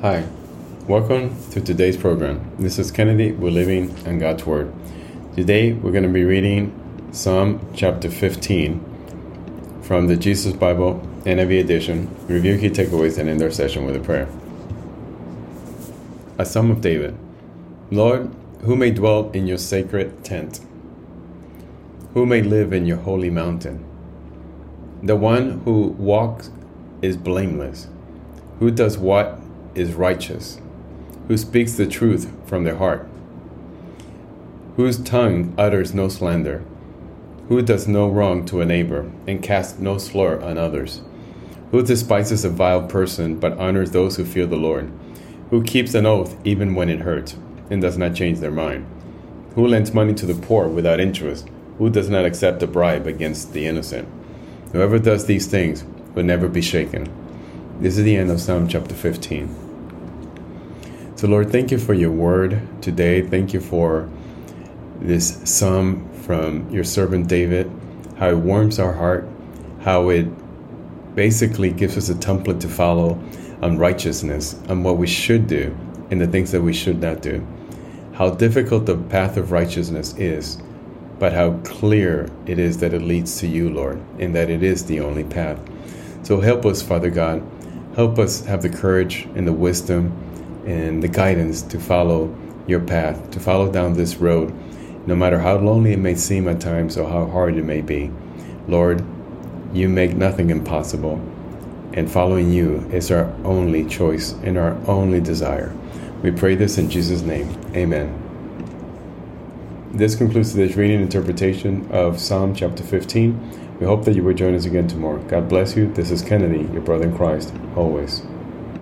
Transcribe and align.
Hi, 0.00 0.24
welcome 0.86 1.34
to 1.50 1.60
today's 1.60 1.96
program. 1.96 2.52
This 2.56 2.78
is 2.78 2.92
Kennedy. 2.92 3.32
We're 3.32 3.50
living 3.50 3.98
in 4.06 4.20
God's 4.20 4.46
Word. 4.46 4.72
Today 5.34 5.72
we're 5.72 5.90
going 5.90 6.04
to 6.04 6.08
be 6.08 6.22
reading 6.22 7.10
Psalm 7.10 7.68
chapter 7.74 8.08
15 8.08 9.80
from 9.82 10.06
the 10.06 10.16
Jesus 10.16 10.52
Bible 10.52 11.02
NIV 11.24 11.58
edition. 11.58 12.14
Review 12.28 12.60
key 12.60 12.70
takeaways 12.70 13.18
and 13.18 13.28
end 13.28 13.42
our 13.42 13.50
session 13.50 13.86
with 13.86 13.96
a 13.96 13.98
prayer. 13.98 14.28
A 16.38 16.46
Psalm 16.46 16.70
of 16.70 16.80
David. 16.80 17.18
Lord, 17.90 18.32
who 18.60 18.76
may 18.76 18.92
dwell 18.92 19.32
in 19.32 19.48
your 19.48 19.58
sacred 19.58 20.22
tent? 20.24 20.60
Who 22.14 22.24
may 22.24 22.42
live 22.42 22.72
in 22.72 22.86
your 22.86 22.98
holy 22.98 23.30
mountain? 23.30 23.84
The 25.02 25.16
one 25.16 25.62
who 25.64 25.88
walks 25.88 26.52
is 27.02 27.16
blameless, 27.16 27.88
who 28.60 28.70
does 28.70 28.96
what 28.96 29.40
is 29.78 29.94
righteous, 29.94 30.60
who 31.28 31.36
speaks 31.36 31.74
the 31.74 31.86
truth 31.86 32.30
from 32.46 32.64
their 32.64 32.76
heart, 32.76 33.08
whose 34.76 34.98
tongue 34.98 35.54
utters 35.56 35.94
no 35.94 36.08
slander, 36.08 36.64
who 37.48 37.62
does 37.62 37.88
no 37.88 38.08
wrong 38.08 38.44
to 38.44 38.60
a 38.60 38.66
neighbor 38.66 39.10
and 39.26 39.42
casts 39.42 39.78
no 39.78 39.98
slur 39.98 40.40
on 40.42 40.58
others, 40.58 41.00
who 41.70 41.82
despises 41.82 42.44
a 42.44 42.50
vile 42.50 42.86
person 42.86 43.38
but 43.38 43.56
honors 43.58 43.90
those 43.90 44.16
who 44.16 44.24
fear 44.24 44.46
the 44.46 44.56
Lord, 44.56 44.90
who 45.50 45.62
keeps 45.62 45.94
an 45.94 46.06
oath 46.06 46.36
even 46.44 46.74
when 46.74 46.88
it 46.88 47.00
hurts 47.00 47.36
and 47.70 47.80
does 47.80 47.98
not 47.98 48.14
change 48.14 48.40
their 48.40 48.50
mind, 48.50 48.86
who 49.54 49.66
lends 49.66 49.94
money 49.94 50.14
to 50.14 50.26
the 50.26 50.46
poor 50.46 50.68
without 50.68 51.00
interest, 51.00 51.48
who 51.78 51.88
does 51.90 52.08
not 52.08 52.24
accept 52.24 52.62
a 52.62 52.66
bribe 52.66 53.06
against 53.06 53.52
the 53.52 53.66
innocent. 53.66 54.08
Whoever 54.72 54.98
does 54.98 55.26
these 55.26 55.46
things 55.46 55.84
will 56.14 56.24
never 56.24 56.48
be 56.48 56.62
shaken. 56.62 57.10
This 57.80 57.96
is 57.96 58.04
the 58.04 58.16
end 58.16 58.30
of 58.30 58.40
Psalm 58.40 58.68
chapter 58.68 58.94
15. 58.94 59.67
So, 61.18 61.26
Lord, 61.26 61.50
thank 61.50 61.72
you 61.72 61.78
for 61.78 61.94
your 61.94 62.12
word 62.12 62.62
today. 62.80 63.22
Thank 63.22 63.52
you 63.52 63.60
for 63.60 64.08
this 65.00 65.40
psalm 65.42 66.08
from 66.12 66.70
your 66.70 66.84
servant 66.84 67.26
David, 67.26 67.68
how 68.18 68.28
it 68.28 68.36
warms 68.36 68.78
our 68.78 68.92
heart, 68.92 69.28
how 69.80 70.10
it 70.10 70.28
basically 71.16 71.72
gives 71.72 71.96
us 71.96 72.08
a 72.08 72.14
template 72.14 72.60
to 72.60 72.68
follow 72.68 73.20
on 73.62 73.78
righteousness, 73.78 74.60
on 74.68 74.84
what 74.84 74.96
we 74.96 75.08
should 75.08 75.48
do, 75.48 75.76
and 76.12 76.20
the 76.20 76.26
things 76.28 76.52
that 76.52 76.62
we 76.62 76.72
should 76.72 77.00
not 77.00 77.20
do. 77.20 77.44
How 78.12 78.30
difficult 78.30 78.86
the 78.86 78.96
path 78.96 79.36
of 79.36 79.50
righteousness 79.50 80.14
is, 80.18 80.62
but 81.18 81.32
how 81.32 81.54
clear 81.64 82.28
it 82.46 82.60
is 82.60 82.78
that 82.78 82.94
it 82.94 83.02
leads 83.02 83.40
to 83.40 83.48
you, 83.48 83.70
Lord, 83.70 84.00
and 84.20 84.36
that 84.36 84.50
it 84.50 84.62
is 84.62 84.84
the 84.84 85.00
only 85.00 85.24
path. 85.24 85.58
So 86.22 86.40
help 86.40 86.64
us, 86.64 86.80
Father 86.80 87.10
God 87.10 87.42
Help 87.98 88.20
us 88.20 88.44
have 88.44 88.62
the 88.62 88.68
courage 88.68 89.26
and 89.34 89.44
the 89.44 89.52
wisdom 89.52 90.12
and 90.68 91.02
the 91.02 91.08
guidance 91.08 91.62
to 91.62 91.80
follow 91.80 92.36
your 92.66 92.80
path, 92.80 93.30
to 93.30 93.40
follow 93.40 93.72
down 93.72 93.94
this 93.94 94.16
road, 94.16 94.52
no 95.06 95.16
matter 95.16 95.38
how 95.38 95.56
lonely 95.56 95.94
it 95.94 95.98
may 95.98 96.14
seem 96.14 96.46
at 96.46 96.60
times 96.60 96.98
or 96.98 97.08
how 97.08 97.24
hard 97.26 97.56
it 97.56 97.64
may 97.64 97.80
be. 97.80 98.10
Lord, 98.68 99.02
you 99.72 99.88
make 99.88 100.14
nothing 100.14 100.50
impossible, 100.50 101.14
and 101.94 102.10
following 102.10 102.52
you 102.52 102.86
is 102.92 103.10
our 103.10 103.34
only 103.44 103.86
choice 103.86 104.32
and 104.44 104.58
our 104.58 104.76
only 104.86 105.20
desire. 105.22 105.74
We 106.22 106.32
pray 106.32 106.54
this 106.54 106.76
in 106.76 106.90
Jesus' 106.90 107.22
name. 107.22 107.48
Amen. 107.74 108.24
This 109.92 110.14
concludes 110.14 110.52
today's 110.52 110.76
reading 110.76 111.00
interpretation 111.00 111.90
of 111.90 112.20
Psalm 112.20 112.54
chapter 112.54 112.82
15. 112.82 113.78
We 113.80 113.86
hope 113.86 114.04
that 114.04 114.14
you 114.14 114.22
will 114.22 114.34
join 114.34 114.54
us 114.54 114.66
again 114.66 114.86
tomorrow. 114.86 115.22
God 115.22 115.48
bless 115.48 115.76
you. 115.76 115.90
This 115.94 116.10
is 116.10 116.20
Kennedy, 116.20 116.70
your 116.72 116.82
brother 116.82 117.04
in 117.04 117.16
Christ, 117.16 117.54
always. 117.74 118.22